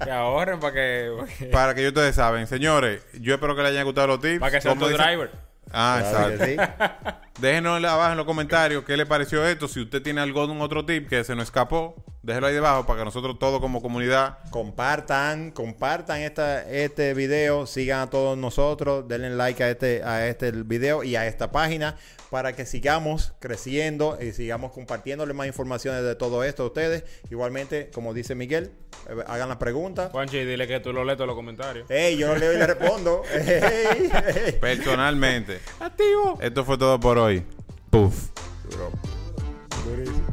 Que 0.05 0.11
ahorren 0.11 0.61
para 0.61 0.73
que... 0.73 1.11
para 1.19 1.27
que- 1.37 1.45
Para 1.47 1.75
que 1.75 1.89
ustedes 1.89 2.15
saben. 2.15 2.47
Señores, 2.47 3.05
yo 3.21 3.35
espero 3.35 3.55
que 3.57 3.63
les 3.63 3.73
hayan 3.73 3.85
gustado 3.85 4.07
los 4.07 4.21
tips. 4.21 4.41
Para 4.41 4.53
que 4.53 4.61
sea 4.61 4.75
tu 4.75 4.87
dice- 4.89 5.03
driver. 5.03 5.31
Ah, 5.73 6.03
Claro 6.09 6.31
exacto. 6.35 7.15
Déjenos 7.41 7.83
abajo 7.85 8.13
en 8.13 8.17
los 8.17 8.27
comentarios 8.27 8.85
qué 8.85 8.97
le 8.97 9.07
pareció 9.07 9.47
esto. 9.47 9.67
Si 9.67 9.81
usted 9.81 10.01
tiene 10.03 10.21
algún 10.21 10.61
otro 10.61 10.87
tip 10.87 11.09
que 11.09 11.25
se 11.25 11.35
nos 11.35 11.45
escapó, 11.45 11.97
déjelo 12.23 12.47
ahí 12.47 12.55
debajo 12.55 12.87
para 12.87 13.01
que 13.01 13.05
nosotros 13.05 13.39
todos 13.39 13.61
como 13.61 13.83
comunidad 13.83 14.39
Compartan, 14.51 15.51
compartan 15.51 16.21
esta, 16.21 16.69
este 16.71 17.13
video, 17.13 17.67
sigan 17.67 18.01
a 18.01 18.11
todos 18.11 18.39
nosotros, 18.39 19.09
denle 19.09 19.31
like 19.31 19.63
a 19.65 19.71
este, 19.71 20.03
a 20.05 20.29
este 20.29 20.53
video 20.53 21.03
y 21.03 21.17
a 21.17 21.27
esta 21.27 21.51
página 21.51 21.97
para 22.31 22.53
que 22.55 22.67
sigamos 22.67 23.33
creciendo 23.41 24.19
y 24.21 24.33
sigamos 24.33 24.73
compartiéndole 24.73 25.35
más 25.35 25.47
informaciones 25.47 26.03
de 26.03 26.17
todo 26.17 26.43
esto 26.45 26.65
a 26.65 26.67
ustedes. 26.67 27.05
Igualmente, 27.31 27.91
como 27.95 28.13
dice 28.13 28.35
Miguel, 28.35 28.73
eh, 29.09 29.23
hagan 29.27 29.49
las 29.49 29.59
preguntas. 29.59 30.11
Juanchi, 30.11 30.45
dile 30.45 30.67
que 30.67 30.81
tú 30.81 30.93
lo 30.93 31.05
lees 31.05 31.17
todos 31.17 31.29
los 31.29 31.37
comentarios. 31.37 31.89
Ey, 31.91 32.17
yo 32.17 32.27
no 32.29 32.37
leo 32.37 32.53
y 32.53 32.57
le 32.57 32.67
respondo. 32.67 33.23
Ey, 33.33 34.11
ey. 34.47 34.53
personalmente. 34.61 35.61
Activo. 35.79 36.39
Esto 36.41 36.65
fue 36.65 36.77
todo 36.77 36.99
por 36.99 37.19
hoy. 37.19 37.24
enjoy. 37.25 37.45
Poof. 37.91 38.31
Good 39.85 40.24